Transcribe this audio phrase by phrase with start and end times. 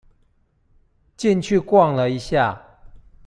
[1.15, 2.59] 進去逛了一下